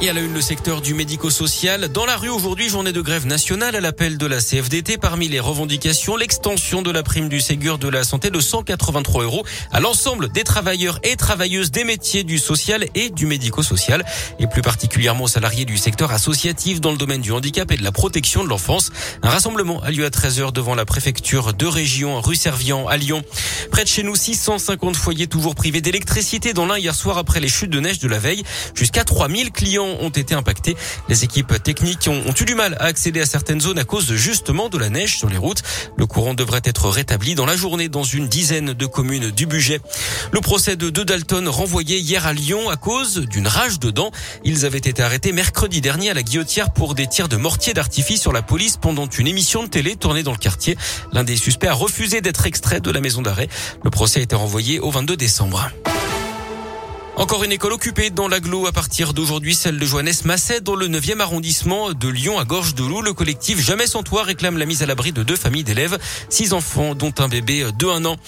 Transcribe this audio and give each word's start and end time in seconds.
Et 0.00 0.08
à 0.08 0.12
la 0.12 0.20
une, 0.20 0.32
le 0.32 0.40
secteur 0.40 0.80
du 0.80 0.94
médico-social. 0.94 1.88
Dans 1.88 2.06
la 2.06 2.16
rue 2.16 2.28
aujourd'hui, 2.28 2.68
journée 2.68 2.92
de 2.92 3.00
grève 3.00 3.26
nationale 3.26 3.74
à 3.74 3.80
l'appel 3.80 4.16
de 4.16 4.26
la 4.26 4.38
CFDT. 4.38 4.96
Parmi 4.96 5.26
les 5.26 5.40
revendications, 5.40 6.16
l'extension 6.16 6.82
de 6.82 6.92
la 6.92 7.02
prime 7.02 7.28
du 7.28 7.40
Ségur 7.40 7.78
de 7.78 7.88
la 7.88 8.04
santé 8.04 8.30
de 8.30 8.38
183 8.38 9.24
euros 9.24 9.44
à 9.72 9.80
l'ensemble 9.80 10.30
des 10.30 10.44
travailleurs 10.44 11.00
et 11.02 11.16
travailleuses 11.16 11.72
des 11.72 11.82
métiers 11.82 12.22
du 12.22 12.38
social 12.38 12.86
et 12.94 13.10
du 13.10 13.26
médico-social. 13.26 14.04
Et 14.38 14.46
plus 14.46 14.62
particulièrement 14.62 15.24
aux 15.24 15.28
salariés 15.28 15.64
du 15.64 15.76
secteur 15.76 16.12
associatif 16.12 16.80
dans 16.80 16.92
le 16.92 16.96
domaine 16.96 17.20
du 17.20 17.32
handicap 17.32 17.68
et 17.72 17.76
de 17.76 17.82
la 17.82 17.90
protection 17.90 18.44
de 18.44 18.48
l'enfance. 18.48 18.92
Un 19.24 19.30
rassemblement 19.30 19.82
a 19.82 19.90
lieu 19.90 20.04
à 20.04 20.10
13h 20.10 20.52
devant 20.52 20.76
la 20.76 20.84
préfecture 20.84 21.54
de 21.54 21.66
région 21.66 22.20
rue 22.20 22.36
Servian 22.36 22.86
à 22.86 22.96
Lyon. 22.98 23.24
Près 23.72 23.82
de 23.82 23.88
chez 23.88 24.04
nous, 24.04 24.14
650 24.14 24.94
foyers 24.94 25.26
toujours 25.26 25.56
privés 25.56 25.80
d'électricité 25.80 26.52
dans 26.52 26.66
l'un 26.66 26.78
hier 26.78 26.94
soir 26.94 27.18
après 27.18 27.40
les 27.40 27.48
chutes 27.48 27.70
de 27.70 27.80
neige 27.80 27.98
de 27.98 28.06
la 28.06 28.20
veille. 28.20 28.44
Jusqu'à 28.76 29.02
3000 29.02 29.50
clients 29.50 29.87
ont 30.00 30.10
été 30.10 30.34
impactés. 30.34 30.76
Les 31.08 31.24
équipes 31.24 31.62
techniques 31.62 32.08
ont, 32.08 32.32
eu 32.40 32.44
du 32.44 32.54
mal 32.54 32.76
à 32.80 32.84
accéder 32.84 33.20
à 33.20 33.26
certaines 33.26 33.60
zones 33.60 33.78
à 33.78 33.84
cause 33.84 34.14
justement 34.14 34.68
de 34.68 34.78
la 34.78 34.88
neige 34.88 35.18
sur 35.18 35.28
les 35.28 35.36
routes. 35.36 35.62
Le 35.96 36.06
courant 36.06 36.34
devrait 36.34 36.60
être 36.64 36.88
rétabli 36.88 37.34
dans 37.34 37.46
la 37.46 37.56
journée 37.56 37.88
dans 37.88 38.04
une 38.04 38.28
dizaine 38.28 38.72
de 38.72 38.86
communes 38.86 39.30
du 39.30 39.46
budget. 39.46 39.80
Le 40.32 40.40
procès 40.40 40.76
de 40.76 40.90
deux 40.90 41.04
Dalton 41.04 41.48
renvoyé 41.48 41.98
hier 41.98 42.26
à 42.26 42.32
Lyon 42.32 42.68
à 42.70 42.76
cause 42.76 43.18
d'une 43.18 43.46
rage 43.46 43.78
de 43.78 43.90
dents. 43.90 44.10
Ils 44.44 44.64
avaient 44.64 44.78
été 44.78 45.02
arrêtés 45.02 45.32
mercredi 45.32 45.80
dernier 45.80 46.10
à 46.10 46.14
la 46.14 46.22
Guillotière 46.22 46.72
pour 46.72 46.94
des 46.94 47.06
tirs 47.06 47.28
de 47.28 47.36
mortier 47.36 47.74
d'artifice 47.74 48.20
sur 48.20 48.32
la 48.32 48.42
police 48.42 48.76
pendant 48.76 49.06
une 49.06 49.26
émission 49.26 49.62
de 49.62 49.68
télé 49.68 49.96
tournée 49.96 50.22
dans 50.22 50.32
le 50.32 50.38
quartier. 50.38 50.76
L'un 51.12 51.24
des 51.24 51.36
suspects 51.36 51.68
a 51.68 51.74
refusé 51.74 52.20
d'être 52.20 52.46
extrait 52.46 52.80
de 52.80 52.90
la 52.90 53.00
maison 53.00 53.22
d'arrêt. 53.22 53.48
Le 53.84 53.90
procès 53.90 54.20
a 54.20 54.22
été 54.22 54.36
renvoyé 54.36 54.80
au 54.80 54.90
22 54.90 55.16
décembre. 55.16 55.70
Encore 57.18 57.42
une 57.42 57.50
école 57.50 57.72
occupée 57.72 58.10
dans 58.10 58.28
l'agglo 58.28 58.68
à 58.68 58.72
partir 58.72 59.12
d'aujourd'hui, 59.12 59.52
celle 59.52 59.76
de 59.76 59.84
Johannes 59.84 60.12
Masset 60.24 60.60
dans 60.60 60.76
le 60.76 60.86
9e 60.86 61.18
arrondissement 61.18 61.90
de 61.90 62.08
Lyon 62.08 62.38
à 62.38 62.44
Gorge 62.44 62.76
de 62.76 62.84
Loup. 62.84 63.02
Le 63.02 63.12
collectif 63.12 63.58
Jamais 63.58 63.88
sans 63.88 64.04
toit 64.04 64.22
réclame 64.22 64.56
la 64.56 64.66
mise 64.66 64.84
à 64.84 64.86
l'abri 64.86 65.10
de 65.10 65.24
deux 65.24 65.34
familles 65.34 65.64
d'élèves, 65.64 65.98
six 66.28 66.52
enfants 66.52 66.94
dont 66.94 67.12
un 67.18 67.26
bébé 67.26 67.66
de 67.76 67.86
un 67.88 68.04
an. 68.04 68.18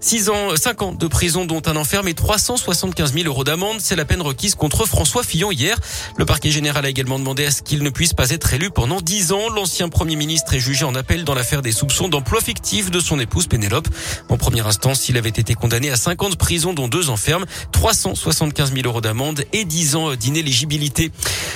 Six 0.00 0.30
ans, 0.30 0.56
cinq 0.56 0.82
ans 0.82 0.90
de 0.90 1.06
prison 1.06 1.44
dont 1.44 1.62
un 1.66 1.76
enferme 1.76 2.08
et 2.08 2.14
375 2.14 3.12
000 3.14 3.26
euros 3.28 3.44
d'amende. 3.44 3.76
C'est 3.78 3.94
la 3.94 4.04
peine 4.04 4.20
requise 4.20 4.56
contre 4.56 4.84
François 4.84 5.22
Fillon 5.22 5.52
hier. 5.52 5.78
Le 6.16 6.24
parquet 6.24 6.50
général 6.50 6.84
a 6.84 6.88
également 6.88 7.20
demandé 7.20 7.46
à 7.46 7.52
ce 7.52 7.62
qu'il 7.62 7.84
ne 7.84 7.90
puisse 7.90 8.12
pas 8.12 8.30
être 8.30 8.52
élu 8.52 8.70
pendant 8.70 9.00
dix 9.00 9.30
ans. 9.30 9.48
L'ancien 9.50 9.88
premier 9.88 10.16
ministre 10.16 10.54
est 10.54 10.58
jugé 10.58 10.84
en 10.84 10.96
appel 10.96 11.22
dans 11.22 11.34
l'affaire 11.34 11.62
des 11.62 11.70
soupçons 11.70 12.08
d'emploi 12.08 12.40
fictif 12.40 12.90
de 12.90 12.98
son 12.98 13.20
épouse 13.20 13.46
Pénélope. 13.46 13.86
En 14.28 14.36
première 14.36 14.66
instance, 14.66 15.08
il 15.08 15.16
avait 15.16 15.28
été 15.28 15.54
condamné 15.54 15.88
à 15.92 15.96
cinq 15.96 16.24
ans 16.24 16.30
de 16.30 16.34
prison 16.34 16.72
dont 16.72 16.88
deux 16.88 17.08
enfermes, 17.08 17.44
375 18.32 18.72
000 18.74 18.86
euros 18.86 19.00
d'amende 19.00 19.44
et 19.52 19.64
10 19.64 19.96
ans 19.96 20.14
d'inéligibilité. 20.14 21.12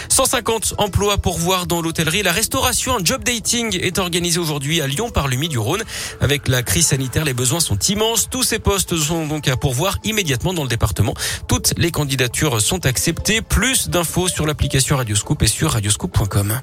150 0.09 0.75
emplois 0.79 1.19
pour 1.19 1.39
voir 1.39 1.67
dans 1.67 1.81
l'hôtellerie. 1.81 2.23
La 2.23 2.33
restauration, 2.33 2.97
un 2.97 3.05
job 3.05 3.25
dating 3.25 3.79
est 3.81 3.99
organisé 3.99 4.39
aujourd'hui 4.39 4.81
à 4.81 4.87
Lyon 4.87 5.11
par 5.11 5.29
l'UMI 5.29 5.49
du 5.49 5.59
Rhône. 5.59 5.83
Avec 6.21 6.49
la 6.49 6.63
crise 6.63 6.89
sanitaire, 6.89 7.25
les 7.25 7.35
besoins 7.35 7.61
sont 7.61 7.79
immenses. 7.79 8.29
Tous 8.31 8.43
ces 8.43 8.59
postes 8.59 8.97
sont 8.97 9.27
donc 9.27 9.49
à 9.49 9.57
pourvoir 9.57 9.99
immédiatement 10.05 10.53
dans 10.53 10.63
le 10.63 10.69
département. 10.69 11.15
Toutes 11.49 11.73
les 11.79 11.91
candidatures 11.91 12.61
sont 12.61 12.85
acceptées. 12.87 13.41
Plus 13.41 13.89
d'infos 13.89 14.29
sur 14.29 14.47
l'application 14.47 14.97
Radioscoop 14.97 15.43
et 15.43 15.49
sur 15.49 15.73
radioscoop.com. 15.73 16.61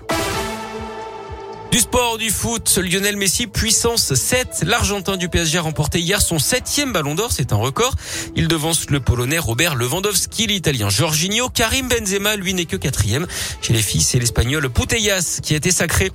Du 1.73 1.79
sport, 1.79 2.19
du 2.19 2.29
foot, 2.29 2.77
Lionel 2.77 3.17
Messi, 3.17 3.47
puissance 3.47 4.13
7. 4.13 4.61
L'Argentin 4.67 5.17
du 5.17 5.27
PSG 5.27 5.57
a 5.57 5.61
remporté 5.61 5.99
hier 5.99 6.21
son 6.21 6.37
septième 6.37 6.93
ballon 6.93 7.15
d'or, 7.15 7.31
c'est 7.31 7.51
un 7.51 7.55
record. 7.55 7.95
Il 8.35 8.47
devance 8.47 8.91
le 8.91 8.99
Polonais 8.99 9.39
Robert 9.39 9.73
Lewandowski, 9.73 10.45
l'Italien 10.45 10.89
Jorginho, 10.89 11.49
Karim 11.49 11.87
Benzema, 11.87 12.35
lui 12.35 12.53
n'est 12.53 12.65
que 12.65 12.75
quatrième. 12.75 13.25
Chez 13.63 13.73
les 13.73 13.81
filles, 13.81 14.03
c'est 14.03 14.19
l'Espagnol 14.19 14.69
Putellas 14.69 15.39
qui 15.41 15.55
a 15.55 15.57
été 15.57 15.71
sacré. 15.71 16.11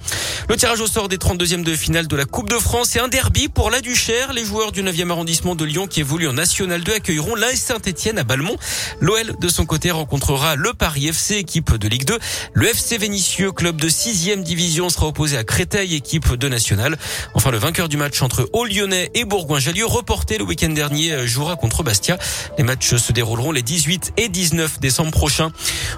Le 0.48 0.56
tirage 0.56 0.80
au 0.80 0.86
sort 0.86 1.08
des 1.08 1.16
32e 1.16 1.64
de 1.64 1.74
finale 1.74 2.06
de 2.06 2.14
la 2.14 2.24
Coupe 2.24 2.48
de 2.48 2.58
France 2.58 2.94
et 2.94 3.00
un 3.00 3.08
derby 3.08 3.48
pour 3.48 3.72
la 3.72 3.80
Duchère. 3.80 4.32
Les 4.32 4.44
joueurs 4.44 4.70
du 4.70 4.84
9e 4.84 5.10
arrondissement 5.10 5.56
de 5.56 5.64
Lyon 5.64 5.88
qui 5.88 5.98
évoluent 5.98 6.28
en 6.28 6.34
National 6.34 6.84
2 6.84 6.92
accueilleront 6.92 7.34
l'AS 7.34 7.56
Saint-Etienne 7.56 8.20
à 8.20 8.22
Balmont. 8.22 8.58
L'OL 9.00 9.34
de 9.40 9.48
son 9.48 9.66
côté 9.66 9.90
rencontrera 9.90 10.54
le 10.54 10.72
Paris 10.72 11.08
FC, 11.08 11.34
équipe 11.34 11.74
de 11.74 11.88
Ligue 11.88 12.04
2. 12.04 12.16
Le 12.52 12.68
FC 12.68 12.96
Vénitieux, 12.96 13.50
club 13.50 13.80
de 13.80 13.88
6e 13.88 14.44
division, 14.44 14.88
sera 14.88 15.08
opposé 15.08 15.36
à 15.36 15.47
Créteil, 15.48 15.94
équipe 15.94 16.34
de 16.34 16.46
nationale. 16.46 16.98
Enfin, 17.32 17.50
le 17.50 17.56
vainqueur 17.56 17.88
du 17.88 17.96
match 17.96 18.20
entre 18.20 18.48
Haut-Lyonnais 18.52 19.10
et 19.14 19.24
Bourgoin-Jallieu, 19.24 19.86
reporté 19.86 20.36
le 20.36 20.44
week-end 20.44 20.68
dernier, 20.68 21.12
euh, 21.12 21.26
jouera 21.26 21.56
contre 21.56 21.82
Bastia. 21.82 22.18
Les 22.58 22.64
matchs 22.64 22.96
se 22.96 23.12
dérouleront 23.12 23.50
les 23.50 23.62
18 23.62 24.12
et 24.18 24.28
19 24.28 24.78
décembre 24.78 25.10
prochains. 25.10 25.50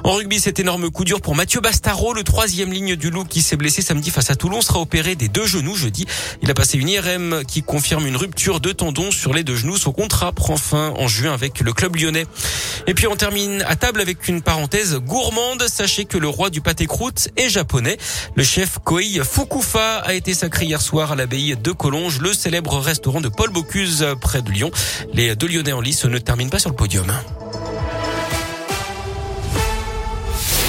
En 0.04 0.12
rugby, 0.12 0.38
cet 0.38 0.60
énorme 0.60 0.88
coup 0.90 1.04
dur 1.04 1.20
pour 1.20 1.34
Mathieu 1.34 1.60
Bastaro, 1.60 2.14
le 2.14 2.22
troisième 2.22 2.72
ligne 2.72 2.94
du 2.94 3.10
loup 3.10 3.24
qui 3.24 3.42
s'est 3.42 3.56
blessé 3.56 3.82
samedi 3.82 4.10
face 4.10 4.30
à 4.30 4.36
Toulon, 4.36 4.62
sera 4.62 4.78
opéré 4.78 5.16
des 5.16 5.28
deux 5.28 5.46
genoux 5.46 5.74
jeudi. 5.74 6.06
Il 6.42 6.50
a 6.50 6.54
passé 6.54 6.78
une 6.78 6.88
IRM 6.88 7.42
qui 7.44 7.62
confirme 7.62 8.06
une 8.06 8.16
rupture 8.16 8.60
de 8.60 8.70
tendon 8.70 9.10
sur 9.10 9.34
les 9.34 9.42
deux 9.42 9.56
genoux. 9.56 9.76
Son 9.76 9.92
contrat 9.92 10.30
prend 10.32 10.56
fin 10.56 10.94
en 10.96 11.08
juin 11.08 11.34
avec 11.34 11.60
le 11.60 11.72
club 11.72 11.96
lyonnais. 11.96 12.24
Et 12.86 12.94
puis 12.94 13.08
on 13.08 13.16
termine 13.16 13.62
à 13.66 13.74
table 13.74 14.00
avec 14.00 14.28
une 14.28 14.42
parenthèse 14.42 14.94
gourmande. 14.94 15.66
Sachez 15.66 16.04
que 16.04 16.18
le 16.18 16.28
roi 16.28 16.50
du 16.50 16.60
pâté 16.60 16.86
croûte 16.86 17.28
est 17.36 17.48
japonais. 17.48 17.98
Le 18.36 18.44
chef 18.44 18.78
Koei 18.84 19.20
Fukufa 19.40 20.00
a 20.00 20.12
été 20.12 20.34
sacré 20.34 20.66
hier 20.66 20.82
soir 20.82 21.12
à 21.12 21.16
l'abbaye 21.16 21.56
de 21.56 21.72
Collonges, 21.72 22.20
le 22.20 22.34
célèbre 22.34 22.78
restaurant 22.78 23.22
de 23.22 23.30
Paul 23.30 23.48
Bocuse 23.48 24.06
près 24.20 24.42
de 24.42 24.50
Lyon. 24.50 24.70
Les 25.14 25.34
deux 25.34 25.48
Lyonnais 25.48 25.72
en 25.72 25.80
lice 25.80 26.04
ne 26.04 26.18
terminent 26.18 26.50
pas 26.50 26.58
sur 26.58 26.68
le 26.68 26.76
podium. 26.76 27.06